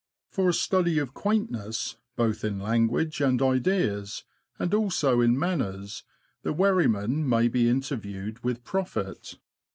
For 0.31 0.49
a 0.49 0.53
study 0.55 0.97
of 0.97 1.13
quaintness, 1.13 1.97
both 2.15 2.43
in 2.43 2.59
language 2.59 3.21
and 3.21 3.39
ideas, 3.39 4.23
and 4.57 4.73
also 4.73 5.21
in 5.21 5.37
manners, 5.37 6.05
the 6.41 6.53
wherryman 6.55 7.29
may 7.29 7.47
be 7.47 7.69
interviewed 7.69 8.43
with 8.43 8.63
profit. 8.63 9.37